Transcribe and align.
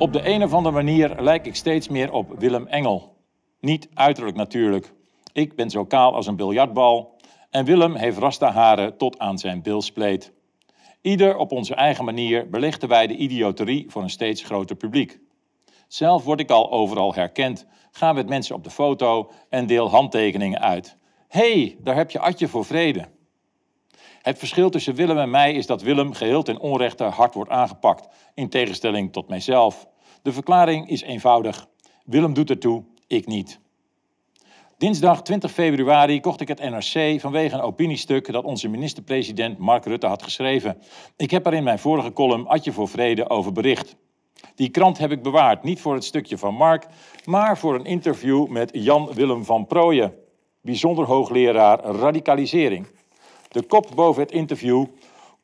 Op 0.00 0.12
de 0.12 0.28
een 0.28 0.42
of 0.42 0.52
andere 0.52 0.74
manier 0.74 1.22
lijk 1.22 1.46
ik 1.46 1.56
steeds 1.56 1.88
meer 1.88 2.12
op 2.12 2.34
Willem 2.38 2.66
Engel. 2.66 3.16
Niet 3.60 3.88
uiterlijk 3.94 4.36
natuurlijk. 4.36 4.92
Ik 5.32 5.54
ben 5.56 5.70
zo 5.70 5.84
kaal 5.84 6.14
als 6.14 6.26
een 6.26 6.36
biljartbal 6.36 7.16
en 7.50 7.64
Willem 7.64 7.94
heeft 7.94 8.18
rasta 8.18 8.52
haren 8.52 8.96
tot 8.96 9.18
aan 9.18 9.38
zijn 9.38 9.62
bilspleet. 9.62 10.32
Ieder 11.00 11.36
op 11.36 11.52
onze 11.52 11.74
eigen 11.74 12.04
manier 12.04 12.48
belichten 12.48 12.88
wij 12.88 13.06
de 13.06 13.16
idioterie 13.16 13.90
voor 13.90 14.02
een 14.02 14.10
steeds 14.10 14.42
groter 14.42 14.76
publiek. 14.76 15.18
Zelf 15.88 16.24
word 16.24 16.40
ik 16.40 16.50
al 16.50 16.70
overal 16.70 17.14
herkend, 17.14 17.66
ga 17.90 18.12
met 18.12 18.28
mensen 18.28 18.54
op 18.54 18.64
de 18.64 18.70
foto 18.70 19.30
en 19.48 19.66
deel 19.66 19.90
handtekeningen 19.90 20.60
uit. 20.60 20.96
Hey, 21.28 21.76
daar 21.80 21.96
heb 21.96 22.10
je 22.10 22.20
Atje 22.20 22.48
voor 22.48 22.64
vrede. 22.64 23.08
Het 24.22 24.38
verschil 24.38 24.70
tussen 24.70 24.94
Willem 24.94 25.18
en 25.18 25.30
mij 25.30 25.52
is 25.52 25.66
dat 25.66 25.82
Willem 25.82 26.12
geheel 26.12 26.42
ten 26.42 26.58
onrechte 26.58 27.04
hard 27.04 27.34
wordt 27.34 27.50
aangepakt, 27.50 28.08
in 28.34 28.48
tegenstelling 28.48 29.12
tot 29.12 29.28
mijzelf. 29.28 29.88
De 30.22 30.32
verklaring 30.32 30.88
is 30.88 31.02
eenvoudig. 31.02 31.66
Willem 32.04 32.34
doet 32.34 32.50
ertoe, 32.50 32.84
ik 33.06 33.26
niet. 33.26 33.60
Dinsdag 34.78 35.22
20 35.22 35.52
februari 35.52 36.20
kocht 36.20 36.40
ik 36.40 36.48
het 36.48 36.60
NRC 36.60 37.20
vanwege 37.20 37.54
een 37.54 37.60
opiniestuk 37.60 38.32
dat 38.32 38.44
onze 38.44 38.68
minister-president 38.68 39.58
Mark 39.58 39.84
Rutte 39.84 40.06
had 40.06 40.22
geschreven. 40.22 40.78
Ik 41.16 41.30
heb 41.30 41.46
er 41.46 41.54
in 41.54 41.64
mijn 41.64 41.78
vorige 41.78 42.12
column 42.12 42.46
Atje 42.46 42.72
voor 42.72 42.88
Vrede 42.88 43.28
over 43.28 43.52
bericht. 43.52 43.96
Die 44.54 44.68
krant 44.68 44.98
heb 44.98 45.10
ik 45.10 45.22
bewaard, 45.22 45.62
niet 45.62 45.80
voor 45.80 45.94
het 45.94 46.04
stukje 46.04 46.38
van 46.38 46.54
Mark, 46.54 46.86
maar 47.24 47.58
voor 47.58 47.74
een 47.74 47.84
interview 47.84 48.48
met 48.48 48.70
Jan 48.72 49.12
Willem 49.14 49.44
van 49.44 49.66
Prooijen, 49.66 50.14
bijzonder 50.60 51.04
hoogleraar 51.04 51.80
radicalisering. 51.84 52.86
De 53.50 53.62
kop 53.62 53.86
boven 53.94 54.22
het 54.22 54.32
interview 54.32 54.86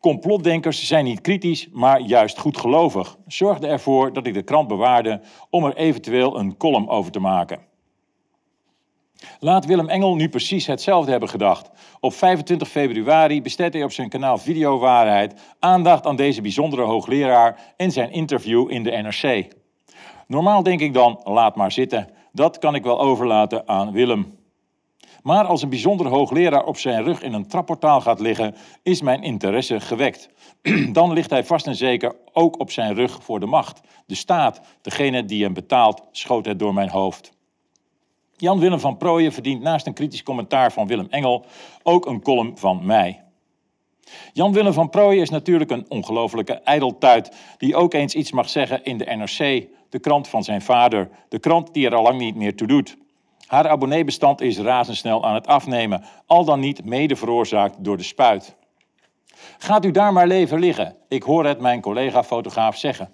Complotdenkers 0.01 0.87
zijn 0.87 1.05
niet 1.05 1.21
kritisch, 1.21 1.69
maar 1.73 2.01
juist 2.01 2.39
goedgelovig. 2.39 3.17
Zorgde 3.27 3.67
ervoor 3.67 4.13
dat 4.13 4.27
ik 4.27 4.35
de 4.35 4.43
krant 4.43 4.69
bewaarde 4.69 5.21
om 5.51 5.65
er 5.65 5.77
eventueel 5.77 6.39
een 6.39 6.57
column 6.57 6.89
over 6.89 7.13
te 7.13 7.21
maken. 7.21 7.59
Laat 9.41 9.65
Willem 9.65 9.89
Engel 9.89 10.15
nu 10.15 10.29
precies 10.29 10.67
hetzelfde 10.67 11.11
hebben 11.11 11.29
gedacht. 11.29 11.71
Op 12.01 12.13
25 12.13 12.69
februari 12.69 13.43
besteedt 13.43 13.75
hij 13.75 13.85
op 13.85 13.93
zijn 13.93 14.09
kanaal 14.09 14.39
Video 14.39 14.79
Waarheid 14.79 15.41
aandacht 15.59 16.07
aan 16.07 16.17
deze 16.17 16.41
bijzondere 16.41 16.83
hoogleraar 16.83 17.75
en 17.77 17.93
zijn 17.93 18.13
interview 18.13 18.71
in 18.71 18.83
de 18.83 18.91
NRC. 18.91 19.49
Normaal 20.27 20.63
denk 20.63 20.81
ik 20.81 20.95
dan, 20.95 21.21
laat 21.25 21.57
maar 21.57 21.73
zitten. 21.73 22.09
Dat 22.33 22.59
kan 22.59 22.75
ik 22.75 22.83
wel 22.83 23.01
overlaten 23.01 23.69
aan 23.69 23.93
Willem. 23.93 24.46
Maar 25.27 25.45
als 25.45 25.63
een 25.63 25.69
bijzonder 25.69 26.07
hoogleraar 26.07 26.65
op 26.65 26.77
zijn 26.77 27.05
rug 27.05 27.23
in 27.23 27.33
een 27.33 27.49
trapportaal 27.49 28.01
gaat 28.01 28.21
liggen, 28.21 28.55
is 28.83 29.01
mijn 29.03 29.23
interesse 29.23 29.81
gewekt. 29.81 30.29
Dan 30.93 31.13
ligt 31.13 31.31
hij 31.31 31.45
vast 31.45 31.67
en 31.67 31.77
zeker 31.77 32.17
ook 32.33 32.61
op 32.61 32.71
zijn 32.71 32.95
rug 32.95 33.23
voor 33.23 33.41
de 33.41 33.47
macht. 33.47 33.81
De 34.07 34.15
staat, 34.15 34.61
degene 34.83 35.25
die 35.25 35.45
hem 35.45 35.53
betaalt, 35.53 36.03
schoot 36.11 36.47
het 36.47 36.59
door 36.59 36.75
mijn 36.75 36.89
hoofd. 36.89 37.33
Jan 38.37 38.59
Willem 38.59 38.81
van 38.81 38.97
Prooijen 38.97 39.33
verdient 39.33 39.63
naast 39.63 39.87
een 39.87 39.95
kritisch 39.95 40.23
commentaar 40.23 40.73
van 40.73 40.87
Willem 40.87 41.07
Engel 41.11 41.45
ook 41.83 42.07
een 42.07 42.23
column 42.23 42.59
van 42.59 42.87
mij. 42.87 43.23
Jan 44.33 44.53
Willem 44.53 44.73
van 44.73 44.91
Prooijen 44.91 45.23
is 45.23 45.31
natuurlijk 45.31 45.71
een 45.71 45.87
ongelofelijke 45.89 46.55
ijdeltuit 46.55 47.37
die 47.59 47.77
ook 47.77 47.95
eens 47.95 48.15
iets 48.15 48.33
mag 48.33 48.49
zeggen 48.49 48.85
in 48.85 48.99
de 48.99 49.05
NRC, 49.05 49.69
de 49.89 49.99
krant 49.99 50.29
van 50.29 50.45
zijn 50.45 50.63
vader, 50.63 51.09
de 51.29 51.39
krant 51.39 51.75
die 51.75 51.87
er 51.87 51.95
al 51.95 52.03
lang 52.03 52.19
niet 52.19 52.37
meer 52.37 52.57
toe 52.57 52.67
doet. 52.67 52.97
Haar 53.47 53.69
abonneebestand 53.69 54.41
is 54.41 54.59
razendsnel 54.59 55.25
aan 55.25 55.35
het 55.35 55.47
afnemen, 55.47 56.05
al 56.27 56.45
dan 56.45 56.61
niet 56.61 56.85
mede 56.85 57.17
veroorzaakt 57.17 57.85
door 57.85 57.97
de 57.97 58.03
spuit. 58.03 58.57
Gaat 59.59 59.85
u 59.85 59.91
daar 59.91 60.13
maar 60.13 60.27
leven 60.27 60.59
liggen, 60.59 60.97
ik 61.09 61.23
hoor 61.23 61.45
het 61.45 61.61
mijn 61.61 61.81
collega-fotograaf 61.81 62.77
zeggen. 62.77 63.11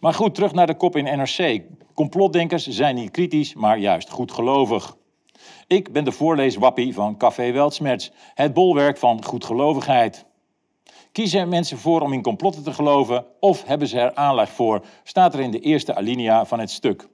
Maar 0.00 0.14
goed, 0.14 0.34
terug 0.34 0.52
naar 0.52 0.66
de 0.66 0.74
kop 0.74 0.96
in 0.96 1.18
NRC. 1.18 1.62
Complotdenkers 1.94 2.66
zijn 2.66 2.94
niet 2.94 3.10
kritisch, 3.10 3.54
maar 3.54 3.78
juist 3.78 4.10
goedgelovig. 4.10 4.96
Ik 5.66 5.92
ben 5.92 6.04
de 6.04 6.12
voorleeswappie 6.12 6.94
van 6.94 7.16
Café 7.16 7.52
Weltsmerts, 7.52 8.12
het 8.34 8.54
bolwerk 8.54 8.98
van 8.98 9.24
goedgelovigheid. 9.24 10.24
Kiezen 11.12 11.48
mensen 11.48 11.78
voor 11.78 12.00
om 12.00 12.12
in 12.12 12.22
complotten 12.22 12.62
te 12.62 12.72
geloven 12.72 13.26
of 13.40 13.64
hebben 13.64 13.88
ze 13.88 14.00
er 14.00 14.14
aanleg 14.14 14.50
voor, 14.50 14.84
staat 15.04 15.34
er 15.34 15.40
in 15.40 15.50
de 15.50 15.60
eerste 15.60 15.94
alinea 15.94 16.44
van 16.44 16.58
het 16.58 16.70
stuk. 16.70 17.08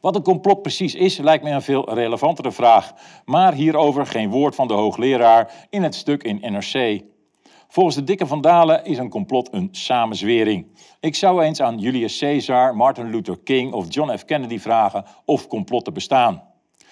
Wat 0.00 0.16
een 0.16 0.22
complot 0.22 0.62
precies 0.62 0.94
is, 0.94 1.18
lijkt 1.18 1.44
me 1.44 1.50
een 1.50 1.62
veel 1.62 1.94
relevantere 1.94 2.52
vraag. 2.52 2.92
Maar 3.24 3.54
hierover 3.54 4.06
geen 4.06 4.30
woord 4.30 4.54
van 4.54 4.68
de 4.68 4.74
hoogleraar 4.74 5.66
in 5.70 5.82
het 5.82 5.94
stuk 5.94 6.22
in 6.22 6.52
NRC. 6.52 7.02
Volgens 7.68 7.96
de 7.96 8.04
dikke 8.04 8.26
Vandalen 8.26 8.84
is 8.84 8.98
een 8.98 9.08
complot 9.08 9.52
een 9.52 9.68
samenzwering. 9.70 10.66
Ik 11.00 11.14
zou 11.14 11.42
eens 11.42 11.60
aan 11.60 11.78
Julius 11.78 12.18
Caesar, 12.18 12.76
Martin 12.76 13.10
Luther 13.10 13.38
King 13.38 13.72
of 13.72 13.86
John 13.88 14.16
F. 14.16 14.24
Kennedy 14.24 14.58
vragen 14.58 15.04
of 15.24 15.46
complotten 15.46 15.94
bestaan. 15.94 16.42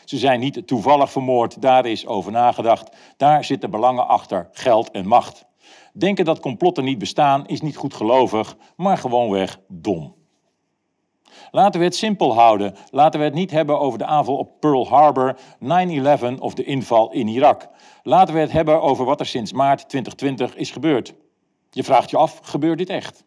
Ze 0.04 0.18
zijn 0.18 0.40
niet 0.40 0.66
toevallig 0.66 1.10
vermoord, 1.10 1.62
daar 1.62 1.86
is 1.86 2.06
over 2.06 2.32
nagedacht. 2.32 2.96
Daar 3.16 3.44
zitten 3.44 3.70
belangen 3.70 4.08
achter, 4.08 4.48
geld 4.52 4.90
en 4.90 5.06
macht. 5.06 5.44
Denken 5.92 6.24
dat 6.24 6.40
complotten 6.40 6.84
niet 6.84 6.98
bestaan 6.98 7.46
is 7.46 7.60
niet 7.60 7.76
goed 7.76 7.94
gelovig, 7.94 8.56
maar 8.76 8.98
gewoonweg 8.98 9.60
dom. 9.68 10.19
Laten 11.50 11.80
we 11.80 11.86
het 11.86 11.96
simpel 11.96 12.34
houden. 12.34 12.74
Laten 12.90 13.20
we 13.20 13.26
het 13.26 13.34
niet 13.34 13.50
hebben 13.50 13.80
over 13.80 13.98
de 13.98 14.04
aanval 14.04 14.36
op 14.36 14.60
Pearl 14.60 14.88
Harbor, 14.88 15.36
9-11 15.64 15.68
of 16.38 16.54
de 16.54 16.64
inval 16.64 17.12
in 17.12 17.28
Irak. 17.28 17.68
Laten 18.02 18.34
we 18.34 18.40
het 18.40 18.52
hebben 18.52 18.82
over 18.82 19.04
wat 19.04 19.20
er 19.20 19.26
sinds 19.26 19.52
maart 19.52 19.88
2020 19.88 20.56
is 20.56 20.70
gebeurd. 20.70 21.14
Je 21.70 21.84
vraagt 21.84 22.10
je 22.10 22.16
af, 22.16 22.38
gebeurt 22.42 22.78
dit 22.78 22.88
echt? 22.88 23.24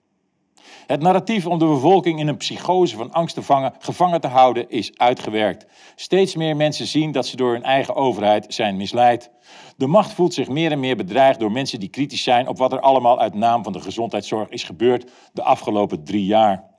Het 0.87 1.01
narratief 1.01 1.47
om 1.47 1.59
de 1.59 1.65
bevolking 1.65 2.19
in 2.19 2.27
een 2.27 2.37
psychose 2.37 2.95
van 2.95 3.11
angst 3.11 3.35
te 3.35 3.41
vangen, 3.41 3.73
gevangen 3.79 4.21
te 4.21 4.27
houden 4.27 4.69
is 4.69 4.97
uitgewerkt. 4.97 5.65
Steeds 5.95 6.35
meer 6.35 6.55
mensen 6.55 6.87
zien 6.87 7.11
dat 7.11 7.27
ze 7.27 7.35
door 7.35 7.51
hun 7.51 7.63
eigen 7.63 7.95
overheid 7.95 8.45
zijn 8.53 8.77
misleid. 8.77 9.31
De 9.77 9.87
macht 9.87 10.13
voelt 10.13 10.33
zich 10.33 10.49
meer 10.49 10.71
en 10.71 10.79
meer 10.79 10.95
bedreigd 10.95 11.39
door 11.39 11.51
mensen 11.51 11.79
die 11.79 11.89
kritisch 11.89 12.23
zijn 12.23 12.47
op 12.47 12.57
wat 12.57 12.71
er 12.71 12.79
allemaal 12.79 13.19
uit 13.19 13.33
naam 13.33 13.63
van 13.63 13.73
de 13.73 13.81
gezondheidszorg 13.81 14.49
is 14.49 14.63
gebeurd 14.63 15.11
de 15.33 15.43
afgelopen 15.43 16.03
drie 16.03 16.25
jaar. 16.25 16.72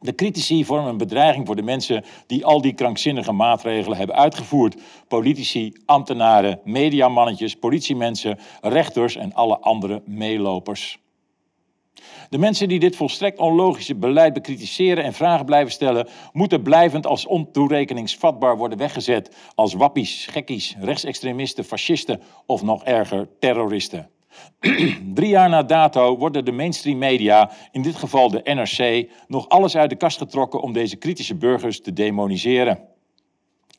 De 0.00 0.14
critici 0.14 0.64
vormen 0.64 0.90
een 0.90 0.96
bedreiging 0.96 1.46
voor 1.46 1.56
de 1.56 1.62
mensen 1.62 2.04
die 2.26 2.44
al 2.44 2.60
die 2.60 2.74
krankzinnige 2.74 3.32
maatregelen 3.32 3.98
hebben 3.98 4.16
uitgevoerd. 4.16 4.76
Politici, 5.08 5.72
ambtenaren, 5.84 6.60
mediamannetjes, 6.64 7.56
politiemensen, 7.56 8.38
rechters 8.60 9.16
en 9.16 9.34
alle 9.34 9.58
andere 9.58 10.02
meelopers. 10.04 10.98
De 12.28 12.38
mensen 12.38 12.68
die 12.68 12.78
dit 12.78 12.96
volstrekt 12.96 13.38
onlogische 13.38 13.94
beleid 13.94 14.32
bekritiseren 14.32 15.04
en 15.04 15.12
vragen 15.12 15.46
blijven 15.46 15.72
stellen, 15.72 16.08
moeten 16.32 16.62
blijvend 16.62 17.06
als 17.06 17.26
ontoerekeningsvatbaar 17.26 18.56
worden 18.56 18.78
weggezet 18.78 19.36
als 19.54 19.74
wappies, 19.74 20.26
gekkies, 20.30 20.76
rechtsextremisten, 20.80 21.64
fascisten 21.64 22.20
of 22.46 22.62
nog 22.62 22.84
erger 22.84 23.28
terroristen. 23.38 24.10
Drie 25.14 25.28
jaar 25.28 25.48
na 25.48 25.62
dato 25.62 26.16
worden 26.16 26.44
de 26.44 26.52
mainstream 26.52 26.98
media, 26.98 27.50
in 27.72 27.82
dit 27.82 27.96
geval 27.96 28.30
de 28.30 28.40
NRC, 28.44 29.10
nog 29.26 29.48
alles 29.48 29.76
uit 29.76 29.90
de 29.90 29.96
kast 29.96 30.18
getrokken 30.18 30.60
om 30.60 30.72
deze 30.72 30.96
kritische 30.96 31.34
burgers 31.34 31.80
te 31.80 31.92
demoniseren. 31.92 32.78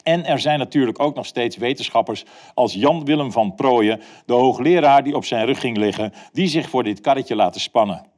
En 0.03 0.25
er 0.25 0.39
zijn 0.39 0.59
natuurlijk 0.59 0.99
ook 0.99 1.15
nog 1.15 1.25
steeds 1.25 1.57
wetenschappers 1.57 2.25
als 2.53 2.73
Jan 2.73 3.05
Willem 3.05 3.31
van 3.31 3.55
Prooijen, 3.55 4.01
de 4.25 4.33
hoogleraar 4.33 5.03
die 5.03 5.15
op 5.15 5.25
zijn 5.25 5.45
rug 5.45 5.59
ging 5.59 5.77
liggen, 5.77 6.13
die 6.31 6.47
zich 6.47 6.69
voor 6.69 6.83
dit 6.83 7.01
karretje 7.01 7.35
laten 7.35 7.61
spannen. 7.61 8.08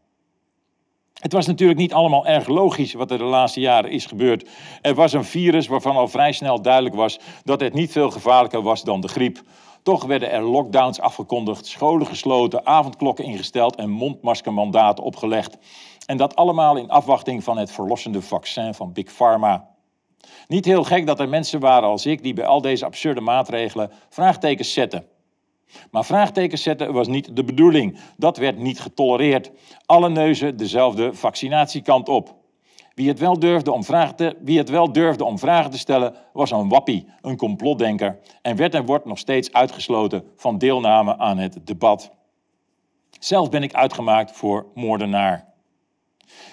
Het 1.21 1.33
was 1.33 1.47
natuurlijk 1.47 1.79
niet 1.79 1.93
allemaal 1.93 2.25
erg 2.25 2.47
logisch 2.47 2.93
wat 2.93 3.11
er 3.11 3.17
de 3.17 3.23
laatste 3.23 3.59
jaren 3.59 3.91
is 3.91 4.05
gebeurd. 4.05 4.49
Er 4.81 4.95
was 4.95 5.13
een 5.13 5.23
virus 5.23 5.67
waarvan 5.67 5.95
al 5.95 6.07
vrij 6.07 6.31
snel 6.31 6.61
duidelijk 6.61 6.95
was 6.95 7.19
dat 7.43 7.61
het 7.61 7.73
niet 7.73 7.91
veel 7.91 8.11
gevaarlijker 8.11 8.61
was 8.61 8.83
dan 8.83 9.01
de 9.01 9.07
griep. 9.07 9.41
Toch 9.83 10.05
werden 10.05 10.31
er 10.31 10.41
lockdowns 10.41 10.99
afgekondigd, 10.99 11.65
scholen 11.65 12.07
gesloten, 12.07 12.65
avondklokken 12.65 13.25
ingesteld 13.25 13.75
en 13.75 13.89
mondmaskermandaten 13.89 15.03
opgelegd. 15.03 15.57
En 16.05 16.17
dat 16.17 16.35
allemaal 16.35 16.77
in 16.77 16.89
afwachting 16.89 17.43
van 17.43 17.57
het 17.57 17.71
verlossende 17.71 18.21
vaccin 18.21 18.73
van 18.73 18.93
Big 18.93 19.11
Pharma. 19.11 19.69
Niet 20.47 20.65
heel 20.65 20.83
gek 20.83 21.07
dat 21.07 21.19
er 21.19 21.29
mensen 21.29 21.59
waren 21.59 21.89
als 21.89 22.05
ik 22.05 22.23
die 22.23 22.33
bij 22.33 22.45
al 22.45 22.61
deze 22.61 22.85
absurde 22.85 23.21
maatregelen 23.21 23.91
vraagtekens 24.09 24.73
zetten. 24.73 25.05
Maar 25.91 26.05
vraagtekens 26.05 26.63
zetten 26.63 26.93
was 26.93 27.07
niet 27.07 27.35
de 27.35 27.43
bedoeling. 27.43 27.99
Dat 28.17 28.37
werd 28.37 28.57
niet 28.57 28.79
getolereerd. 28.79 29.51
Alle 29.85 30.09
neuzen 30.09 30.57
dezelfde 30.57 31.13
vaccinatiekant 31.13 32.09
op. 32.09 32.39
Wie 32.93 33.07
het, 33.07 33.19
wel 33.19 33.39
durfde 33.39 33.71
om 33.71 33.83
vragen 33.83 34.15
te, 34.15 34.37
wie 34.41 34.57
het 34.57 34.69
wel 34.69 34.91
durfde 34.91 35.25
om 35.25 35.39
vragen 35.39 35.71
te 35.71 35.77
stellen, 35.77 36.15
was 36.33 36.51
een 36.51 36.69
wappie, 36.69 37.07
een 37.21 37.37
complotdenker, 37.37 38.19
en 38.41 38.55
werd 38.55 38.75
en 38.75 38.85
wordt 38.85 39.05
nog 39.05 39.17
steeds 39.17 39.53
uitgesloten 39.53 40.23
van 40.35 40.57
deelname 40.57 41.17
aan 41.17 41.37
het 41.37 41.59
debat. 41.63 42.11
Zelf 43.19 43.49
ben 43.49 43.63
ik 43.63 43.73
uitgemaakt 43.73 44.31
voor 44.31 44.65
moordenaar. 44.73 45.51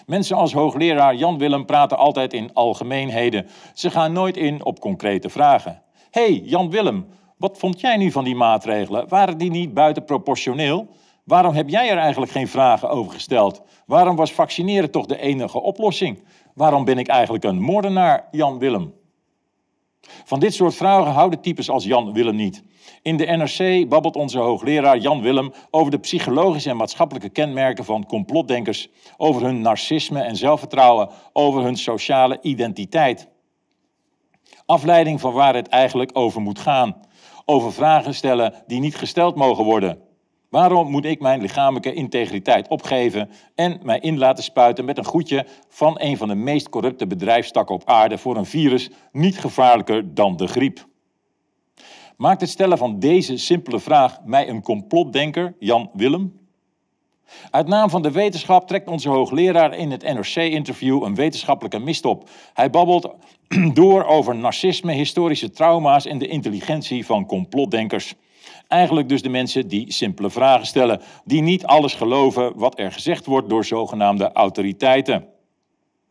Mensen 0.06 0.36
als 0.36 0.52
hoogleraar 0.52 1.14
Jan 1.14 1.38
Willem 1.38 1.64
praten 1.64 1.98
altijd 1.98 2.32
in 2.32 2.54
algemeenheden. 2.54 3.46
Ze 3.74 3.90
gaan 3.90 4.12
nooit 4.12 4.36
in 4.36 4.64
op 4.64 4.80
concrete 4.80 5.28
vragen. 5.28 5.82
hey, 6.10 6.32
Jan 6.32 6.70
Willem, 6.70 7.06
wat 7.38 7.58
vond 7.58 7.80
jij 7.80 7.96
nu 7.96 8.10
van 8.10 8.24
die 8.24 8.34
maatregelen? 8.34 9.08
Waren 9.08 9.38
die 9.38 9.50
niet 9.50 9.74
buitenproportioneel? 9.74 10.88
Waarom 11.24 11.54
heb 11.54 11.68
jij 11.68 11.90
er 11.90 11.98
eigenlijk 11.98 12.32
geen 12.32 12.48
vragen 12.48 12.90
over 12.90 13.12
gesteld? 13.12 13.62
Waarom 13.86 14.16
was 14.16 14.32
vaccineren 14.32 14.90
toch 14.90 15.06
de 15.06 15.18
enige 15.18 15.60
oplossing? 15.60 16.22
Waarom 16.54 16.84
ben 16.84 16.98
ik 16.98 17.08
eigenlijk 17.08 17.44
een 17.44 17.60
moordenaar, 17.60 18.28
Jan 18.30 18.58
Willem? 18.58 18.94
Van 20.24 20.40
dit 20.40 20.54
soort 20.54 20.74
vragen 20.74 21.12
houden 21.12 21.40
types 21.40 21.70
als 21.70 21.84
Jan 21.84 22.12
Willem 22.12 22.36
niet. 22.36 22.62
In 23.02 23.16
de 23.16 23.24
NRC 23.24 23.88
babbelt 23.88 24.16
onze 24.16 24.38
hoogleraar 24.38 24.98
Jan 24.98 25.20
Willem 25.20 25.52
over 25.70 25.90
de 25.90 25.98
psychologische 25.98 26.70
en 26.70 26.76
maatschappelijke 26.76 27.28
kenmerken 27.28 27.84
van 27.84 28.06
complotdenkers, 28.06 28.88
over 29.16 29.42
hun 29.42 29.60
narcisme 29.60 30.20
en 30.20 30.36
zelfvertrouwen, 30.36 31.08
over 31.32 31.62
hun 31.62 31.76
sociale 31.76 32.38
identiteit. 32.42 33.28
Afleiding 34.66 35.20
van 35.20 35.32
waar 35.32 35.54
het 35.54 35.68
eigenlijk 35.68 36.10
over 36.12 36.40
moet 36.40 36.58
gaan. 36.58 36.96
Over 37.50 37.72
vragen 37.72 38.14
stellen 38.14 38.54
die 38.66 38.80
niet 38.80 38.96
gesteld 38.96 39.36
mogen 39.36 39.64
worden. 39.64 39.98
Waarom 40.48 40.90
moet 40.90 41.04
ik 41.04 41.20
mijn 41.20 41.40
lichamelijke 41.40 41.92
integriteit 41.92 42.68
opgeven 42.68 43.30
en 43.54 43.80
mij 43.82 43.98
in 43.98 44.18
laten 44.18 44.44
spuiten 44.44 44.84
met 44.84 44.98
een 44.98 45.04
goedje 45.04 45.46
van 45.68 46.00
een 46.00 46.16
van 46.16 46.28
de 46.28 46.34
meest 46.34 46.68
corrupte 46.68 47.06
bedrijfstakken 47.06 47.74
op 47.74 47.82
aarde 47.84 48.18
voor 48.18 48.36
een 48.36 48.46
virus 48.46 48.90
niet 49.12 49.38
gevaarlijker 49.38 50.14
dan 50.14 50.36
de 50.36 50.46
griep? 50.46 50.86
Maakt 52.16 52.40
het 52.40 52.50
stellen 52.50 52.78
van 52.78 52.98
deze 52.98 53.36
simpele 53.36 53.80
vraag 53.80 54.18
mij 54.24 54.48
een 54.48 54.62
complotdenker, 54.62 55.54
Jan 55.58 55.90
Willem? 55.92 56.38
Uit 57.50 57.66
naam 57.66 57.90
van 57.90 58.02
de 58.02 58.10
wetenschap 58.10 58.66
trekt 58.66 58.88
onze 58.88 59.08
hoogleraar 59.08 59.74
in 59.74 59.90
het 59.90 60.02
NRC-interview 60.02 61.02
een 61.02 61.14
wetenschappelijke 61.14 61.78
mist 61.78 62.04
op. 62.04 62.28
Hij 62.54 62.70
babbelt 62.70 63.14
door 63.74 64.04
over 64.04 64.36
narcisme, 64.36 64.92
historische 64.92 65.50
trauma's 65.50 66.06
en 66.06 66.18
de 66.18 66.26
intelligentie 66.26 67.06
van 67.06 67.26
complotdenkers. 67.26 68.14
Eigenlijk 68.68 69.08
dus 69.08 69.22
de 69.22 69.28
mensen 69.28 69.68
die 69.68 69.92
simpele 69.92 70.30
vragen 70.30 70.66
stellen, 70.66 71.00
die 71.24 71.42
niet 71.42 71.66
alles 71.66 71.94
geloven 71.94 72.52
wat 72.56 72.78
er 72.78 72.92
gezegd 72.92 73.26
wordt 73.26 73.48
door 73.48 73.64
zogenaamde 73.64 74.32
autoriteiten. 74.32 75.26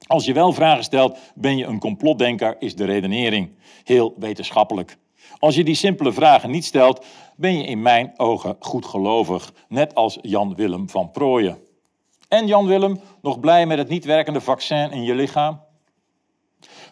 Als 0.07 0.25
je 0.25 0.33
wel 0.33 0.53
vragen 0.53 0.83
stelt, 0.83 1.17
ben 1.35 1.57
je 1.57 1.65
een 1.65 1.79
complotdenker, 1.79 2.55
is 2.59 2.75
de 2.75 2.85
redenering. 2.85 3.49
Heel 3.83 4.13
wetenschappelijk. 4.17 4.97
Als 5.39 5.55
je 5.55 5.63
die 5.63 5.75
simpele 5.75 6.13
vragen 6.13 6.51
niet 6.51 6.65
stelt, 6.65 7.05
ben 7.35 7.57
je 7.57 7.63
in 7.63 7.81
mijn 7.81 8.13
ogen 8.15 8.55
goedgelovig, 8.59 9.53
net 9.67 9.95
als 9.95 10.17
Jan 10.21 10.55
Willem 10.55 10.89
van 10.89 11.11
Prooijen. 11.11 11.57
En 12.27 12.47
Jan 12.47 12.67
Willem, 12.67 12.99
nog 13.21 13.39
blij 13.39 13.65
met 13.65 13.77
het 13.77 13.89
niet 13.89 14.05
werkende 14.05 14.41
vaccin 14.41 14.91
in 14.91 15.03
je 15.03 15.15
lichaam? 15.15 15.66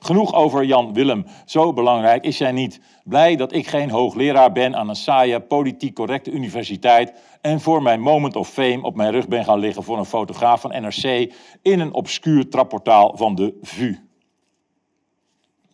Genoeg 0.06 0.34
over 0.34 0.66
Jan 0.66 0.94
Willem. 0.94 1.26
Zo 1.46 1.74
belangrijk 1.74 2.24
is 2.24 2.40
hij 2.40 2.52
niet. 2.52 2.80
Blij 3.04 3.36
dat 3.36 3.54
ik 3.54 3.68
geen 3.68 3.90
hoogleraar 3.90 4.52
ben 4.52 4.76
aan 4.76 4.90
een 4.90 4.96
saaie, 4.96 5.40
politiek 5.40 5.96
correcte 5.96 6.32
universiteit 6.32 7.14
en 7.42 7.62
voor 7.62 7.82
mijn 7.82 8.02
moment 8.02 8.36
of 8.36 8.50
fame 8.50 8.82
op 8.82 8.96
mijn 8.96 9.12
rug 9.12 9.28
ben 9.28 9.46
gaan 9.46 9.60
liggen 9.60 9.84
voor 9.84 9.98
een 9.98 10.06
fotograaf 10.06 10.62
van 10.62 10.82
NRC 10.82 11.34
in 11.62 11.80
een 11.80 11.94
obscuur 11.94 12.50
trapportaal 12.50 13.18
van 13.18 13.36
de 13.36 13.58
VU. 13.62 13.96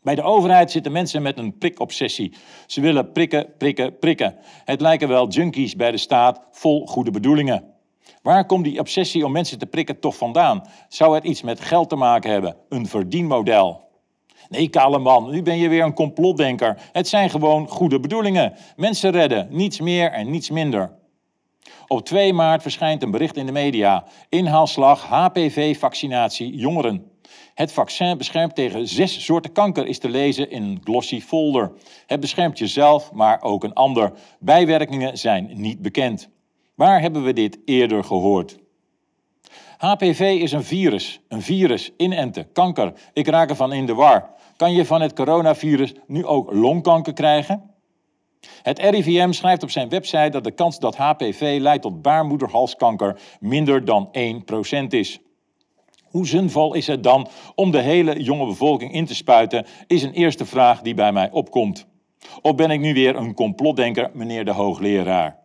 Bij 0.03 0.15
de 0.15 0.23
overheid 0.23 0.71
zitten 0.71 0.91
mensen 0.91 1.21
met 1.21 1.37
een 1.37 1.57
prikobsessie. 1.57 2.33
Ze 2.65 2.81
willen 2.81 3.11
prikken, 3.11 3.53
prikken, 3.57 3.99
prikken. 3.99 4.35
Het 4.65 4.81
lijken 4.81 5.07
wel 5.07 5.27
junkies 5.27 5.75
bij 5.75 5.91
de 5.91 5.97
staat 5.97 6.41
vol 6.51 6.87
goede 6.87 7.11
bedoelingen. 7.11 7.73
Waar 8.21 8.45
komt 8.45 8.63
die 8.63 8.79
obsessie 8.79 9.25
om 9.25 9.31
mensen 9.31 9.59
te 9.59 9.65
prikken 9.65 9.99
toch 9.99 10.15
vandaan? 10.17 10.67
Zou 10.89 11.15
het 11.15 11.23
iets 11.23 11.41
met 11.41 11.59
geld 11.59 11.89
te 11.89 11.95
maken 11.95 12.31
hebben? 12.31 12.55
Een 12.69 12.87
verdienmodel? 12.87 13.89
Nee, 14.51 14.69
kale 14.69 14.99
man, 14.99 15.29
nu 15.29 15.41
ben 15.41 15.57
je 15.57 15.69
weer 15.69 15.83
een 15.83 15.93
complotdenker. 15.93 16.77
Het 16.91 17.07
zijn 17.07 17.29
gewoon 17.29 17.67
goede 17.67 17.99
bedoelingen. 17.99 18.53
Mensen 18.75 19.11
redden, 19.11 19.47
niets 19.49 19.79
meer 19.79 20.11
en 20.11 20.29
niets 20.29 20.49
minder. 20.49 20.91
Op 21.87 22.05
2 22.05 22.33
maart 22.33 22.61
verschijnt 22.61 23.03
een 23.03 23.11
bericht 23.11 23.37
in 23.37 23.45
de 23.45 23.51
media. 23.51 24.03
Inhaalslag 24.29 25.05
HPV-vaccinatie 25.05 26.55
jongeren. 26.55 27.11
Het 27.53 27.73
vaccin 27.73 28.17
beschermt 28.17 28.55
tegen 28.55 28.87
zes 28.87 29.25
soorten 29.25 29.51
kanker, 29.51 29.87
is 29.87 29.99
te 29.99 30.09
lezen 30.09 30.49
in 30.51 30.63
een 30.63 30.81
glossy 30.83 31.21
folder. 31.21 31.71
Het 32.07 32.19
beschermt 32.19 32.57
jezelf, 32.57 33.11
maar 33.11 33.41
ook 33.41 33.63
een 33.63 33.73
ander. 33.73 34.13
Bijwerkingen 34.39 35.17
zijn 35.17 35.51
niet 35.53 35.81
bekend. 35.81 36.29
Waar 36.75 37.01
hebben 37.01 37.23
we 37.23 37.33
dit 37.33 37.59
eerder 37.65 38.03
gehoord? 38.03 38.59
HPV 39.77 40.19
is 40.41 40.51
een 40.51 40.63
virus. 40.63 41.21
Een 41.27 41.41
virus, 41.41 41.91
inenten, 41.97 42.51
kanker. 42.51 42.93
Ik 43.13 43.27
raak 43.27 43.49
ervan 43.49 43.73
in 43.73 43.85
de 43.85 43.93
war. 43.93 44.29
Kan 44.61 44.73
je 44.73 44.85
van 44.85 45.01
het 45.01 45.13
coronavirus 45.13 45.93
nu 46.07 46.25
ook 46.25 46.53
longkanker 46.53 47.13
krijgen? 47.13 47.71
Het 48.61 48.79
RIVM 48.79 49.31
schrijft 49.31 49.63
op 49.63 49.69
zijn 49.69 49.89
website 49.89 50.29
dat 50.29 50.43
de 50.43 50.51
kans 50.51 50.79
dat 50.79 50.95
HPV 50.95 51.57
leidt 51.61 51.81
tot 51.81 52.01
baarmoederhalskanker 52.01 53.19
minder 53.39 53.85
dan 53.85 54.09
1% 54.83 54.87
is. 54.87 55.19
Hoe 56.03 56.27
zinvol 56.27 56.73
is 56.73 56.87
het 56.87 57.03
dan 57.03 57.27
om 57.55 57.71
de 57.71 57.81
hele 57.81 58.23
jonge 58.23 58.45
bevolking 58.45 58.93
in 58.93 59.05
te 59.05 59.15
spuiten, 59.15 59.65
is 59.87 60.03
een 60.03 60.13
eerste 60.13 60.45
vraag 60.45 60.81
die 60.81 60.93
bij 60.93 61.11
mij 61.11 61.31
opkomt. 61.31 61.87
Of 62.41 62.55
ben 62.55 62.71
ik 62.71 62.79
nu 62.79 62.93
weer 62.93 63.15
een 63.15 63.33
complotdenker, 63.33 64.09
meneer 64.13 64.45
de 64.45 64.51
hoogleraar? 64.51 65.39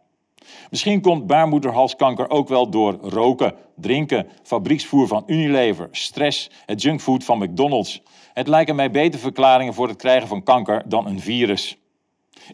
Misschien 0.70 1.00
komt 1.00 1.26
baarmoederhalskanker 1.26 2.30
ook 2.30 2.48
wel 2.48 2.70
door 2.70 2.98
roken, 3.00 3.54
drinken, 3.76 4.26
fabrieksvoer 4.42 5.06
van 5.06 5.22
Unilever, 5.26 5.88
stress, 5.90 6.50
het 6.66 6.82
junkfood 6.82 7.24
van 7.24 7.38
McDonald's. 7.38 8.02
Het 8.36 8.48
lijken 8.48 8.76
mij 8.76 8.90
beter 8.90 9.20
verklaringen 9.20 9.74
voor 9.74 9.88
het 9.88 9.96
krijgen 9.96 10.28
van 10.28 10.42
kanker 10.42 10.82
dan 10.88 11.06
een 11.06 11.20
virus. 11.20 11.78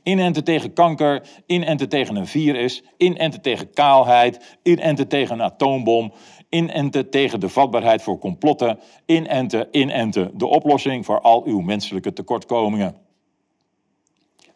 Inenten 0.02 0.44
tegen 0.44 0.72
kanker, 0.72 1.26
inenten 1.46 1.88
tegen 1.88 2.16
een 2.16 2.26
virus, 2.26 2.82
inenten 2.96 3.40
tegen 3.40 3.72
kaalheid, 3.72 4.58
inenten 4.62 5.08
tegen 5.08 5.34
een 5.34 5.42
atoombom, 5.42 6.12
inenten 6.48 7.10
tegen 7.10 7.40
de 7.40 7.48
vatbaarheid 7.48 8.02
voor 8.02 8.18
complotten, 8.18 8.78
inenten, 9.06 9.68
inenten, 9.70 10.30
de 10.38 10.46
oplossing 10.46 11.04
voor 11.04 11.20
al 11.20 11.44
uw 11.46 11.60
menselijke 11.60 12.12
tekortkomingen. 12.12 12.96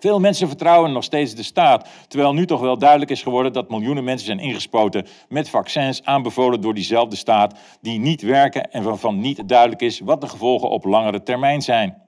Veel 0.06 0.20
mensen 0.20 0.48
vertrouwen 0.48 0.92
nog 0.92 1.04
steeds 1.04 1.34
de 1.34 1.42
staat, 1.42 1.88
terwijl 2.08 2.32
nu 2.32 2.46
toch 2.46 2.60
wel 2.60 2.78
duidelijk 2.78 3.10
is 3.10 3.22
geworden 3.22 3.52
dat 3.52 3.70
miljoenen 3.70 4.04
mensen 4.04 4.26
zijn 4.26 4.38
ingespoten 4.38 5.06
met 5.28 5.48
vaccins 5.48 6.04
aanbevolen 6.04 6.60
door 6.60 6.74
diezelfde 6.74 7.16
staat, 7.16 7.58
die 7.80 7.98
niet 7.98 8.22
werken 8.22 8.70
en 8.70 8.82
waarvan 8.82 9.20
niet 9.20 9.48
duidelijk 9.48 9.82
is 9.82 10.00
wat 10.00 10.20
de 10.20 10.28
gevolgen 10.28 10.68
op 10.68 10.84
langere 10.84 11.22
termijn 11.22 11.62
zijn. 11.62 12.02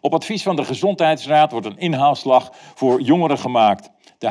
Op 0.00 0.14
advies 0.14 0.42
van 0.42 0.56
de 0.56 0.64
Gezondheidsraad 0.64 1.50
wordt 1.50 1.66
een 1.66 1.78
inhaalslag 1.78 2.52
voor 2.74 3.00
jongeren 3.00 3.38
gemaakt. 3.38 3.90
De 4.18 4.28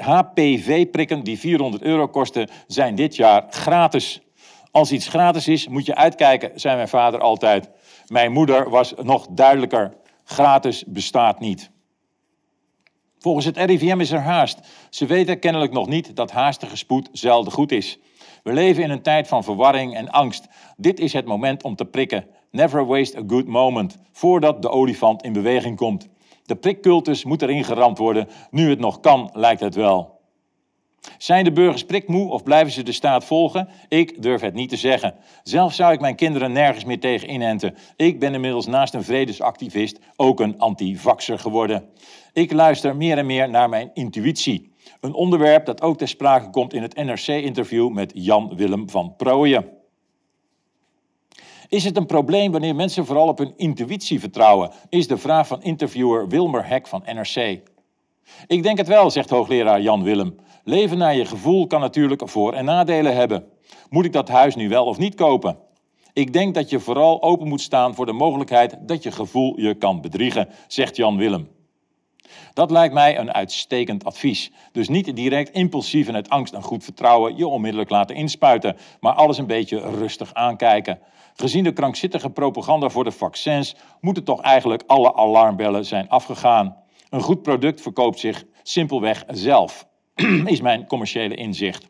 HPV-prikken 0.00 1.24
die 1.24 1.38
400 1.38 1.82
euro 1.82 2.08
kosten, 2.08 2.48
zijn 2.66 2.94
dit 2.94 3.16
jaar 3.16 3.46
gratis. 3.50 4.20
Als 4.70 4.92
iets 4.92 5.08
gratis 5.08 5.48
is, 5.48 5.68
moet 5.68 5.86
je 5.86 5.94
uitkijken, 5.94 6.50
zei 6.54 6.76
mijn 6.76 6.88
vader 6.88 7.20
altijd. 7.20 7.70
Mijn 8.06 8.32
moeder 8.32 8.70
was 8.70 8.94
nog 9.02 9.26
duidelijker. 9.30 9.98
Gratis 10.30 10.84
bestaat 10.86 11.40
niet. 11.40 11.70
Volgens 13.18 13.46
het 13.46 13.56
RIVM 13.56 14.00
is 14.00 14.10
er 14.10 14.20
haast. 14.20 14.58
Ze 14.90 15.06
weten 15.06 15.38
kennelijk 15.38 15.72
nog 15.72 15.88
niet 15.88 16.16
dat 16.16 16.30
haastige 16.30 16.76
spoed 16.76 17.08
zelden 17.12 17.52
goed 17.52 17.72
is. 17.72 17.98
We 18.42 18.52
leven 18.52 18.82
in 18.82 18.90
een 18.90 19.02
tijd 19.02 19.28
van 19.28 19.44
verwarring 19.44 19.96
en 19.96 20.10
angst. 20.10 20.46
Dit 20.76 21.00
is 21.00 21.12
het 21.12 21.26
moment 21.26 21.62
om 21.62 21.76
te 21.76 21.84
prikken. 21.84 22.26
Never 22.50 22.86
waste 22.86 23.18
a 23.18 23.22
good 23.26 23.46
moment, 23.46 23.98
voordat 24.12 24.62
de 24.62 24.70
olifant 24.70 25.22
in 25.22 25.32
beweging 25.32 25.76
komt. 25.76 26.08
De 26.44 26.56
prikcultus 26.56 27.24
moet 27.24 27.42
erin 27.42 27.64
geramd 27.64 27.98
worden. 27.98 28.28
Nu 28.50 28.70
het 28.70 28.78
nog 28.78 29.00
kan, 29.00 29.30
lijkt 29.32 29.60
het 29.60 29.74
wel. 29.74 30.19
Zijn 31.18 31.44
de 31.44 31.52
burgers 31.52 31.84
prikmoe 31.84 32.30
of 32.30 32.42
blijven 32.42 32.72
ze 32.72 32.82
de 32.82 32.92
staat 32.92 33.24
volgen? 33.24 33.68
Ik 33.88 34.22
durf 34.22 34.40
het 34.40 34.54
niet 34.54 34.68
te 34.68 34.76
zeggen. 34.76 35.14
Zelf 35.42 35.74
zou 35.74 35.92
ik 35.92 36.00
mijn 36.00 36.16
kinderen 36.16 36.52
nergens 36.52 36.84
meer 36.84 37.00
tegen 37.00 37.30
inenten. 37.30 37.74
Ik 37.96 38.18
ben 38.18 38.34
inmiddels 38.34 38.66
naast 38.66 38.94
een 38.94 39.04
vredesactivist 39.04 39.98
ook 40.16 40.40
een 40.40 40.58
antivaxer 40.58 41.38
geworden. 41.38 41.88
Ik 42.32 42.52
luister 42.52 42.96
meer 42.96 43.18
en 43.18 43.26
meer 43.26 43.50
naar 43.50 43.68
mijn 43.68 43.90
intuïtie. 43.94 44.72
Een 45.00 45.12
onderwerp 45.12 45.64
dat 45.66 45.82
ook 45.82 45.98
ter 45.98 46.08
sprake 46.08 46.50
komt 46.50 46.74
in 46.74 46.82
het 46.82 46.94
NRC-interview 46.94 47.90
met 47.90 48.12
Jan 48.14 48.56
Willem 48.56 48.90
van 48.90 49.14
Prooijen. 49.16 49.78
Is 51.68 51.84
het 51.84 51.96
een 51.96 52.06
probleem 52.06 52.52
wanneer 52.52 52.74
mensen 52.74 53.06
vooral 53.06 53.28
op 53.28 53.38
hun 53.38 53.52
intuïtie 53.56 54.20
vertrouwen? 54.20 54.70
Is 54.88 55.06
de 55.06 55.16
vraag 55.16 55.46
van 55.46 55.62
interviewer 55.62 56.28
Wilmer 56.28 56.66
Hek 56.66 56.86
van 56.86 57.02
NRC. 57.06 57.60
Ik 58.46 58.62
denk 58.62 58.78
het 58.78 58.88
wel, 58.88 59.10
zegt 59.10 59.30
hoogleraar 59.30 59.80
Jan 59.80 60.02
Willem. 60.02 60.36
Leven 60.64 60.98
naar 60.98 61.14
je 61.14 61.24
gevoel 61.24 61.66
kan 61.66 61.80
natuurlijk 61.80 62.28
voor- 62.28 62.52
en 62.52 62.64
nadelen 62.64 63.16
hebben. 63.16 63.44
Moet 63.88 64.04
ik 64.04 64.12
dat 64.12 64.28
huis 64.28 64.54
nu 64.54 64.68
wel 64.68 64.84
of 64.84 64.98
niet 64.98 65.14
kopen? 65.14 65.58
Ik 66.12 66.32
denk 66.32 66.54
dat 66.54 66.70
je 66.70 66.80
vooral 66.80 67.22
open 67.22 67.48
moet 67.48 67.60
staan 67.60 67.94
voor 67.94 68.06
de 68.06 68.12
mogelijkheid 68.12 68.76
dat 68.80 69.02
je 69.02 69.12
gevoel 69.12 69.60
je 69.60 69.74
kan 69.74 70.00
bedriegen, 70.00 70.48
zegt 70.66 70.96
Jan 70.96 71.16
Willem. 71.16 71.48
Dat 72.52 72.70
lijkt 72.70 72.94
mij 72.94 73.18
een 73.18 73.32
uitstekend 73.32 74.04
advies. 74.04 74.52
Dus 74.72 74.88
niet 74.88 75.16
direct 75.16 75.50
impulsief 75.50 76.08
en 76.08 76.14
uit 76.14 76.30
angst 76.30 76.54
en 76.54 76.62
goed 76.62 76.84
vertrouwen 76.84 77.36
je 77.36 77.46
onmiddellijk 77.46 77.90
laten 77.90 78.16
inspuiten, 78.16 78.76
maar 79.00 79.12
alles 79.12 79.38
een 79.38 79.46
beetje 79.46 79.80
rustig 79.80 80.34
aankijken. 80.34 80.98
Gezien 81.34 81.64
de 81.64 81.72
krankzinnige 81.72 82.30
propaganda 82.30 82.88
voor 82.88 83.04
de 83.04 83.10
vaccins 83.10 83.76
moeten 84.00 84.24
toch 84.24 84.40
eigenlijk 84.40 84.82
alle 84.86 85.14
alarmbellen 85.14 85.84
zijn 85.84 86.08
afgegaan. 86.08 86.76
Een 87.10 87.20
goed 87.20 87.42
product 87.42 87.80
verkoopt 87.80 88.18
zich 88.18 88.44
simpelweg 88.62 89.24
zelf. 89.28 89.88
is 90.44 90.60
mijn 90.60 90.86
commerciële 90.86 91.34
inzicht. 91.34 91.86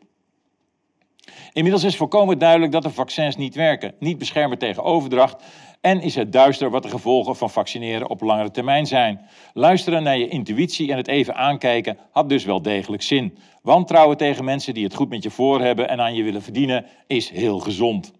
Inmiddels 1.53 1.83
is 1.83 1.95
volkomen 1.95 2.39
duidelijk 2.39 2.71
dat 2.71 2.83
de 2.83 2.89
vaccins 2.89 3.35
niet 3.35 3.55
werken, 3.55 3.93
niet 3.99 4.17
beschermen 4.17 4.57
tegen 4.57 4.83
overdracht 4.83 5.43
en 5.81 6.01
is 6.01 6.15
het 6.15 6.31
duister 6.31 6.69
wat 6.69 6.83
de 6.83 6.89
gevolgen 6.89 7.35
van 7.35 7.49
vaccineren 7.49 8.09
op 8.09 8.21
langere 8.21 8.51
termijn 8.51 8.87
zijn. 8.87 9.21
Luisteren 9.53 10.03
naar 10.03 10.17
je 10.17 10.27
intuïtie 10.27 10.91
en 10.91 10.97
het 10.97 11.07
even 11.07 11.35
aankijken 11.35 11.97
had 12.11 12.29
dus 12.29 12.45
wel 12.45 12.61
degelijk 12.61 13.01
zin. 13.01 13.37
Wantrouwen 13.61 14.17
tegen 14.17 14.45
mensen 14.45 14.73
die 14.73 14.83
het 14.83 14.95
goed 14.95 15.09
met 15.09 15.23
je 15.23 15.29
voor 15.29 15.61
hebben 15.61 15.89
en 15.89 16.01
aan 16.01 16.15
je 16.15 16.23
willen 16.23 16.41
verdienen 16.41 16.85
is 17.07 17.29
heel 17.29 17.59
gezond. 17.59 18.13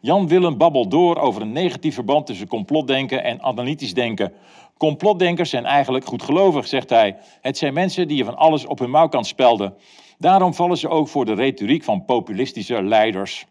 Jan 0.00 0.28
Willem 0.28 0.58
babbelt 0.58 0.90
door 0.90 1.16
over 1.16 1.42
een 1.42 1.52
negatief 1.52 1.94
verband 1.94 2.26
tussen 2.26 2.48
complotdenken 2.48 3.24
en 3.24 3.42
analytisch 3.42 3.94
denken. 3.94 4.32
Complotdenkers 4.78 5.50
zijn 5.50 5.64
eigenlijk 5.64 6.04
goedgelovig, 6.04 6.66
zegt 6.66 6.90
hij. 6.90 7.16
Het 7.40 7.58
zijn 7.58 7.74
mensen 7.74 8.08
die 8.08 8.16
je 8.16 8.24
van 8.24 8.36
alles 8.36 8.66
op 8.66 8.78
hun 8.78 8.90
mouw 8.90 9.08
kan 9.08 9.24
spelden. 9.24 9.74
Daarom 10.18 10.54
vallen 10.54 10.76
ze 10.76 10.88
ook 10.88 11.08
voor 11.08 11.24
de 11.24 11.34
retoriek 11.34 11.84
van 11.84 12.04
populistische 12.04 12.82
leiders. 12.82 13.46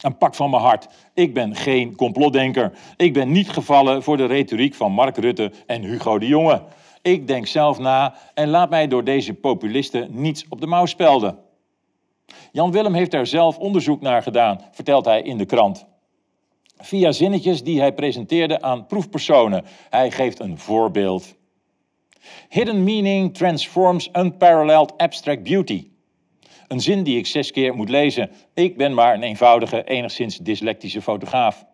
Een 0.00 0.18
pak 0.18 0.34
van 0.34 0.50
mijn 0.50 0.62
hart. 0.62 0.88
Ik 1.14 1.34
ben 1.34 1.56
geen 1.56 1.96
complotdenker. 1.96 2.72
Ik 2.96 3.12
ben 3.12 3.32
niet 3.32 3.50
gevallen 3.50 4.02
voor 4.02 4.16
de 4.16 4.26
retoriek 4.26 4.74
van 4.74 4.92
Mark 4.92 5.16
Rutte 5.16 5.52
en 5.66 5.82
Hugo 5.82 6.18
de 6.18 6.26
Jonge. 6.26 6.62
Ik 7.02 7.26
denk 7.26 7.46
zelf 7.46 7.78
na 7.78 8.14
en 8.34 8.48
laat 8.48 8.70
mij 8.70 8.88
door 8.88 9.04
deze 9.04 9.34
populisten 9.34 10.08
niets 10.10 10.44
op 10.48 10.60
de 10.60 10.66
mouw 10.66 10.86
spelden. 10.86 11.38
Jan 12.52 12.70
Willem 12.70 12.94
heeft 12.94 13.10
daar 13.10 13.26
zelf 13.26 13.58
onderzoek 13.58 14.00
naar 14.00 14.22
gedaan, 14.22 14.60
vertelt 14.72 15.04
hij 15.04 15.22
in 15.22 15.38
de 15.38 15.46
krant. 15.46 15.86
Via 16.84 17.12
zinnetjes 17.12 17.62
die 17.62 17.80
hij 17.80 17.92
presenteerde 17.92 18.62
aan 18.62 18.86
proefpersonen. 18.86 19.64
Hij 19.90 20.10
geeft 20.10 20.40
een 20.40 20.58
voorbeeld. 20.58 21.34
Hidden 22.48 22.84
meaning 22.84 23.34
transforms 23.34 24.08
unparalleled 24.12 24.96
abstract 24.96 25.42
beauty. 25.42 25.88
Een 26.68 26.80
zin 26.80 27.02
die 27.02 27.18
ik 27.18 27.26
zes 27.26 27.50
keer 27.50 27.74
moet 27.74 27.88
lezen. 27.88 28.30
Ik 28.54 28.76
ben 28.76 28.94
maar 28.94 29.14
een 29.14 29.22
eenvoudige, 29.22 29.84
enigszins 29.84 30.38
dyslectische 30.38 31.02
fotograaf. 31.02 31.64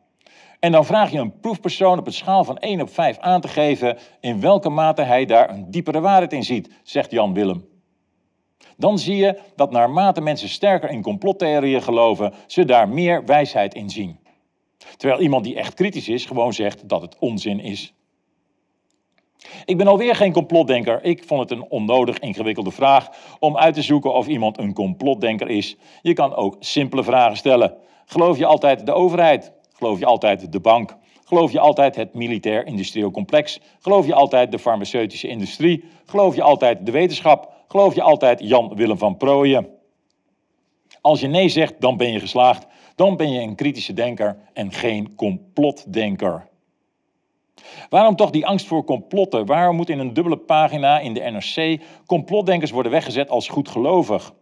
En 0.61 0.73
dan 0.73 0.87
vraag 0.87 1.11
je 1.11 1.19
een 1.19 1.40
proefpersoon 1.40 1.99
op 1.99 2.07
een 2.07 2.12
schaal 2.12 2.45
van 2.45 2.59
1 2.59 2.81
op 2.81 2.90
5 2.90 3.19
aan 3.19 3.40
te 3.40 3.49
geven 3.49 3.99
in 4.21 4.40
welke 4.40 4.69
mate 4.69 5.02
hij 5.02 5.25
daar 5.25 5.50
een 5.50 5.71
diepere 5.71 6.00
waarheid 6.00 6.33
in 6.33 6.45
ziet, 6.45 6.71
zegt 6.83 7.11
Jan 7.11 7.35
Willem. 7.35 7.69
Dan 8.76 8.99
zie 8.99 9.17
je 9.17 9.40
dat 9.57 9.71
naarmate 9.71 10.21
mensen 10.21 10.49
sterker 10.49 10.90
in 10.90 11.02
complottheorieën 11.02 11.83
geloven, 11.83 12.33
ze 12.47 12.64
daar 12.64 12.88
meer 12.88 13.25
wijsheid 13.25 13.75
in 13.75 13.90
zien. 13.90 14.20
Terwijl 14.97 15.21
iemand 15.21 15.45
die 15.45 15.57
echt 15.57 15.75
kritisch 15.75 16.09
is 16.09 16.27
gewoon 16.27 16.53
zegt 16.53 16.89
dat 16.89 17.03
het 17.03 17.17
onzin 17.19 17.61
is. 17.61 17.95
Ik 19.65 19.77
ben 19.77 19.87
alweer 19.87 20.15
geen 20.15 20.33
complotdenker. 20.33 21.05
Ik 21.05 21.25
vond 21.25 21.41
het 21.41 21.51
een 21.51 21.67
onnodig 21.69 22.19
ingewikkelde 22.19 22.71
vraag 22.71 23.09
om 23.39 23.57
uit 23.57 23.75
te 23.75 23.83
zoeken 23.83 24.15
of 24.15 24.27
iemand 24.27 24.59
een 24.59 24.75
complotdenker 24.75 25.49
is. 25.49 25.77
Je 26.03 26.13
kan 26.13 26.35
ook 26.35 26.57
simpele 26.59 27.05
vragen 27.05 27.37
stellen. 27.37 27.75
Geloof 28.07 28.39
je 28.39 28.47
altijd 28.47 28.87
de 28.87 28.93
overheid? 28.93 29.53
Geloof 29.73 29.99
je 29.99 30.07
altijd 30.07 30.53
de 30.53 30.61
bank? 30.61 30.97
Geloof 31.25 31.53
je 31.53 31.61
altijd 31.61 31.97
het 31.97 32.15
militair-industrieel 32.15 33.11
complex? 33.11 33.61
Geloof 33.81 34.07
je 34.07 34.15
altijd 34.15 34.51
de 34.51 34.59
farmaceutische 34.59 35.29
industrie? 35.29 35.85
Geloof 36.07 36.35
je 36.35 36.43
altijd 36.43 36.87
de 36.87 36.93
wetenschap? 36.93 37.53
Geloof 37.69 37.95
je 37.95 38.03
altijd 38.03 38.41
Jan 38.43 38.75
Willem 38.75 38.99
van 38.99 39.17
Prooijen? 39.17 39.69
Als 41.01 41.21
je 41.21 41.27
nee 41.27 41.49
zegt, 41.49 41.81
dan 41.81 41.97
ben 41.97 42.13
je 42.13 42.21
geslaagd. 42.21 42.67
Dan 43.00 43.16
ben 43.16 43.33
je 43.33 43.40
een 43.40 43.54
kritische 43.54 43.92
denker 43.92 44.37
en 44.52 44.73
geen 44.73 45.14
complotdenker. 45.14 46.49
Waarom 47.88 48.16
toch 48.16 48.30
die 48.30 48.47
angst 48.47 48.66
voor 48.66 48.85
complotten? 48.85 49.47
Waarom 49.47 49.76
moet 49.76 49.88
in 49.88 49.99
een 49.99 50.12
dubbele 50.12 50.37
pagina 50.37 50.99
in 50.99 51.14
de 51.14 51.21
NRC 51.21 51.83
complotdenkers 52.07 52.71
worden 52.71 52.92
weggezet 52.92 53.30
als 53.30 53.49
goedgelovig? 53.49 54.33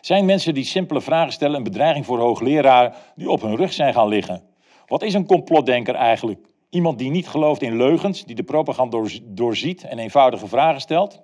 Zijn 0.00 0.24
mensen 0.24 0.54
die 0.54 0.64
simpele 0.64 1.00
vragen 1.00 1.32
stellen 1.32 1.56
een 1.56 1.62
bedreiging 1.62 2.06
voor 2.06 2.18
hoogleraren 2.18 2.92
die 3.16 3.30
op 3.30 3.42
hun 3.42 3.56
rug 3.56 3.72
zijn 3.72 3.94
gaan 3.94 4.08
liggen? 4.08 4.42
Wat 4.86 5.02
is 5.02 5.14
een 5.14 5.26
complotdenker 5.26 5.94
eigenlijk? 5.94 6.46
Iemand 6.70 6.98
die 6.98 7.10
niet 7.10 7.28
gelooft 7.28 7.62
in 7.62 7.76
leugens, 7.76 8.24
die 8.24 8.34
de 8.34 8.42
propaganda 8.42 8.98
doorziet 9.22 9.84
en 9.84 9.98
eenvoudige 9.98 10.46
vragen 10.46 10.80
stelt? 10.80 11.22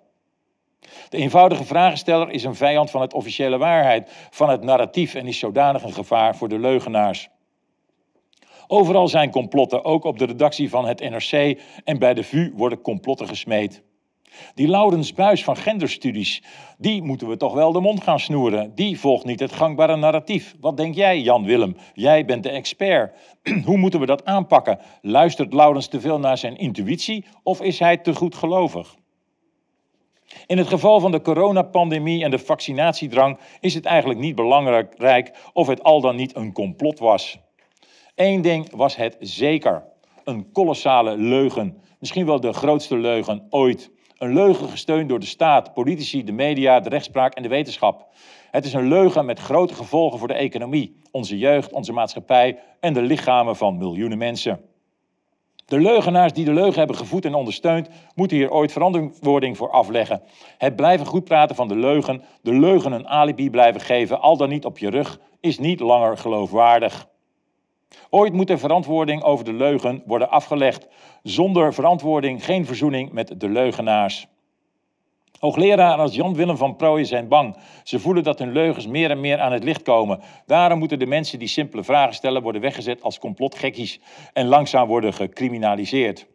De 1.09 1.17
eenvoudige 1.17 1.65
vragensteller 1.65 2.31
is 2.31 2.45
een 2.45 2.55
vijand 2.55 2.91
van 2.91 3.01
het 3.01 3.15
officiële 3.15 3.59
waarheid, 3.59 4.11
van 4.31 4.49
het 4.49 4.63
narratief 4.63 5.15
en 5.15 5.27
is 5.27 5.39
zodanig 5.39 5.83
een 5.83 5.93
gevaar 5.93 6.37
voor 6.37 6.49
de 6.49 6.59
leugenaars. 6.59 7.29
Overal 8.67 9.09
zijn 9.09 9.31
complotten, 9.31 9.85
ook 9.85 10.05
op 10.05 10.19
de 10.19 10.25
redactie 10.25 10.71
van 10.71 10.87
het 10.87 11.01
NRC 11.01 11.61
en 11.85 11.99
bij 11.99 12.15
de 12.15 12.23
VU 12.23 12.53
worden 12.55 12.81
complotten 12.81 13.29
gesmeed. 13.29 13.83
Die 14.55 14.69
Laurens 14.69 15.13
Buis 15.13 15.45
van 15.45 15.57
genderstudies, 15.57 16.43
die 16.79 17.03
moeten 17.03 17.29
we 17.29 17.37
toch 17.37 17.55
wel 17.55 17.73
de 17.73 17.81
mond 17.81 18.03
gaan 18.03 18.21
snoeren. 18.21 18.75
Die 18.75 19.01
volgt 19.01 19.25
niet 19.25 19.41
het 19.41 19.53
gangbare 19.53 19.97
narratief. 19.97 20.55
Wat 20.61 20.77
denk 20.77 20.95
jij, 20.95 21.21
Jan 21.21 21.45
Willem? 21.45 21.77
Jij 21.95 22.25
bent 22.25 22.43
de 22.43 22.51
expert. 22.51 23.17
Hoe 23.65 23.77
moeten 23.77 24.01
we 24.01 24.07
dat 24.07 24.25
aanpakken? 24.25 24.79
Luistert 25.03 25.53
Laurens 25.53 25.89
te 25.89 26.01
veel 26.01 26.19
naar 26.19 26.39
zijn 26.39 26.57
intuïtie 26.57 27.25
of 27.43 27.63
is 27.63 27.79
hij 27.79 27.97
te 27.97 28.15
goed 28.15 28.35
gelovig? 28.35 28.99
In 30.47 30.59
het 30.59 30.69
geval 30.69 31.01
van 31.01 31.11
de 31.11 31.21
coronapandemie 31.21 32.25
en 32.25 32.31
de 32.31 32.39
vaccinatiedrang 32.39 33.39
is 33.61 33.75
het 33.75 33.85
eigenlijk 33.85 34.21
niet 34.21 34.35
belangrijk 34.35 35.33
of 35.53 35.67
het 35.67 35.83
al 35.83 36.01
dan 36.01 36.17
niet 36.17 36.37
een 36.37 36.53
complot 36.53 36.99
was. 36.99 37.39
Eén 38.15 38.43
ding 38.43 38.71
was 38.71 38.97
het 38.97 39.17
zeker. 39.21 39.85
Een 40.25 40.53
kolossale 40.53 41.17
leugen. 41.17 41.83
Misschien 41.99 42.27
wel 42.27 42.41
de 42.41 42.53
grootste 42.53 42.97
leugen 42.97 43.47
ooit. 43.51 43.91
Een 44.19 44.35
leugen 44.35 44.69
gesteund 44.69 45.09
door 45.09 45.21
de 45.21 45.27
staat, 45.27 45.75
politici, 45.75 46.25
de 46.25 46.33
media, 46.33 46.81
de 46.81 46.89
rechtspraak 46.89 47.35
en 47.35 47.43
de 47.43 47.49
wetenschap. 47.49 48.07
Het 48.51 48.65
is 48.65 48.73
een 48.73 48.89
leugen 48.89 49.25
met 49.25 49.39
grote 49.39 49.75
gevolgen 49.75 50.19
voor 50.19 50.29
de 50.29 50.35
economie, 50.35 50.97
onze 51.11 51.39
jeugd, 51.39 51.73
onze 51.73 51.93
maatschappij 51.93 52.59
en 52.81 52.93
de 52.93 53.03
lichamen 53.03 53.57
van 53.57 53.79
miljoenen 53.79 54.19
mensen. 54.19 54.61
De 55.71 55.81
leugenaars 55.81 56.33
die 56.33 56.45
de 56.45 56.53
leugen 56.53 56.79
hebben 56.79 56.97
gevoed 56.97 57.25
en 57.25 57.35
ondersteund, 57.35 57.89
moeten 58.15 58.37
hier 58.37 58.51
ooit 58.51 58.73
verantwoording 58.73 59.57
voor 59.57 59.71
afleggen. 59.71 60.23
Het 60.59 60.77
blijven 60.77 61.07
goed 61.07 61.25
praten 61.25 61.57
van 61.57 61.69
de 61.69 61.77
leugen, 61.77 62.23
de 62.43 62.53
leugen 62.53 62.93
een 62.93 63.09
alibi 63.09 63.51
blijven 63.51 63.81
geven, 63.81 64.21
al 64.21 64.37
dan 64.37 64.49
niet 64.49 64.65
op 64.65 64.79
je 64.79 64.91
rug, 64.91 65.21
is 65.41 65.59
niet 65.59 65.81
langer 65.81 66.19
geloofwaardig. 66.19 67.09
Ooit 68.09 68.33
moet 68.33 68.51
er 68.51 68.59
verantwoording 68.59 69.23
over 69.23 69.45
de 69.45 69.53
leugen 69.53 70.03
worden 70.07 70.31
afgelegd. 70.31 70.89
Zonder 71.23 71.75
verantwoording 71.75 72.45
geen 72.45 72.67
verzoening 72.67 73.13
met 73.13 73.41
de 73.41 73.49
leugenaars. 73.49 74.27
Hoogleraren 75.39 75.99
als 75.99 76.15
Jan 76.15 76.35
Willem 76.35 76.57
van 76.57 76.77
Prooijen 76.77 77.07
zijn 77.07 77.29
bang. 77.29 77.57
Ze 77.85 77.99
voelen 77.99 78.23
dat 78.23 78.39
hun 78.39 78.53
leugens 78.53 78.87
meer 78.87 79.11
en 79.11 79.21
meer 79.21 79.39
aan 79.39 79.53
het 79.53 79.65
licht 79.65 79.83
komen. 79.83 80.21
Daarom 80.47 80.79
moeten 80.79 80.99
de 80.99 81.07
mensen 81.07 81.39
die 81.39 81.49
simpele 81.49 81.85
vragen 81.85 82.15
stellen 82.15 82.43
worden 82.43 82.61
weggezet 82.61 83.03
als 83.03 83.19
complotgekkies 83.19 84.01
en 84.33 84.47
langzaam 84.47 84.89
worden 84.89 85.15
gecriminaliseerd. 85.15 86.27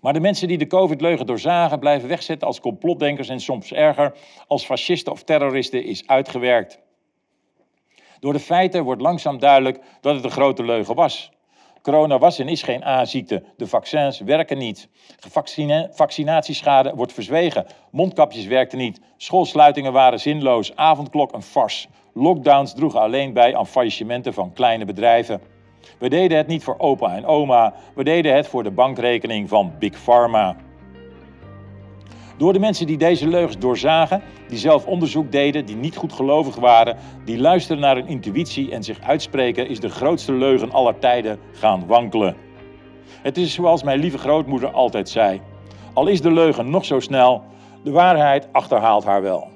Maar 0.00 0.12
de 0.12 0.20
mensen 0.20 0.48
die 0.48 0.58
de 0.58 0.66
COVID-leugen 0.66 1.26
doorzagen 1.26 1.78
blijven 1.78 2.08
wegzetten 2.08 2.46
als 2.46 2.60
complotdenkers 2.60 3.28
en 3.28 3.40
soms 3.40 3.72
erger 3.72 4.14
als 4.46 4.64
fascisten 4.64 5.12
of 5.12 5.22
terroristen 5.22 5.84
is 5.84 6.06
uitgewerkt. 6.06 6.80
Door 8.20 8.32
de 8.32 8.40
feiten 8.40 8.84
wordt 8.84 9.00
langzaam 9.00 9.38
duidelijk 9.38 9.80
dat 10.00 10.14
het 10.14 10.24
een 10.24 10.30
grote 10.30 10.64
leugen 10.64 10.94
was. 10.94 11.30
Corona 11.82 12.18
was 12.18 12.38
en 12.38 12.48
is 12.48 12.62
geen 12.62 12.84
A-ziekte. 12.84 13.42
De 13.56 13.66
vaccins 13.66 14.20
werken 14.20 14.58
niet. 14.58 14.88
vaccinatieschade 15.90 16.94
wordt 16.94 17.12
verzwegen. 17.12 17.66
Mondkapjes 17.90 18.46
werkten 18.46 18.78
niet. 18.78 19.00
Schoolsluitingen 19.16 19.92
waren 19.92 20.20
zinloos. 20.20 20.76
Avondklok 20.76 21.32
een 21.32 21.42
fars. 21.42 21.88
Lockdowns 22.14 22.74
droegen 22.74 23.00
alleen 23.00 23.32
bij 23.32 23.56
aan 23.56 23.66
faillissementen 23.66 24.34
van 24.34 24.52
kleine 24.52 24.84
bedrijven. 24.84 25.40
We 25.98 26.08
deden 26.08 26.36
het 26.36 26.46
niet 26.46 26.64
voor 26.64 26.78
opa 26.78 27.16
en 27.16 27.26
oma. 27.26 27.74
We 27.94 28.04
deden 28.04 28.34
het 28.34 28.46
voor 28.46 28.62
de 28.62 28.70
bankrekening 28.70 29.48
van 29.48 29.72
Big 29.78 30.02
Pharma. 30.02 30.56
Door 32.40 32.52
de 32.52 32.58
mensen 32.58 32.86
die 32.86 32.98
deze 32.98 33.28
leugens 33.28 33.58
doorzagen, 33.58 34.22
die 34.48 34.58
zelf 34.58 34.86
onderzoek 34.86 35.32
deden, 35.32 35.66
die 35.66 35.76
niet 35.76 35.96
goed 35.96 36.12
gelovig 36.12 36.54
waren, 36.56 36.96
die 37.24 37.38
luisteren 37.38 37.82
naar 37.82 37.96
hun 37.96 38.06
intuïtie 38.06 38.70
en 38.70 38.82
zich 38.82 39.00
uitspreken, 39.00 39.68
is 39.68 39.80
de 39.80 39.88
grootste 39.88 40.32
leugen 40.32 40.72
aller 40.72 40.98
tijden 40.98 41.38
gaan 41.52 41.86
wankelen. 41.86 42.36
Het 43.22 43.36
is 43.36 43.54
zoals 43.54 43.82
mijn 43.82 44.00
lieve 44.00 44.18
grootmoeder 44.18 44.70
altijd 44.70 45.08
zei: 45.08 45.40
al 45.92 46.06
is 46.06 46.20
de 46.20 46.32
leugen 46.32 46.70
nog 46.70 46.84
zo 46.84 47.00
snel, 47.00 47.42
de 47.84 47.90
waarheid 47.90 48.48
achterhaalt 48.52 49.04
haar 49.04 49.22
wel. 49.22 49.48